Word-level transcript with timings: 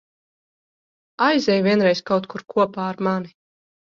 Aizej 1.25 1.57
vienreiz 1.67 2.01
kaut 2.11 2.25
kur 2.31 2.45
kopā 2.55 2.87
ar 2.93 2.99
mani. 3.09 3.31